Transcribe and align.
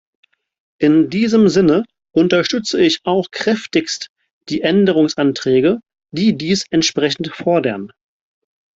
In 0.79 1.11
diesem 1.11 1.47
Sinne 1.47 1.83
unterstütze 2.11 2.81
ich 2.81 3.01
auch 3.03 3.29
kräftigst 3.29 4.09
die 4.49 4.61
Änderungsanträge, 4.63 5.79
die 6.09 6.35
dies 6.35 6.65
entsprechend 6.71 7.27
fordern. 7.27 7.91